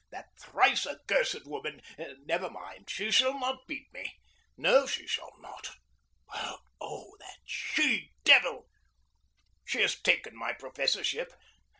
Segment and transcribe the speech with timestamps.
[0.09, 1.79] That thrice accursed woman!
[2.25, 2.89] Never mind!
[2.89, 4.15] She shall not beat me!
[4.57, 5.75] No, she shall not!
[6.27, 8.67] But, oh, the she devil!
[9.63, 11.31] She has taken my professorship.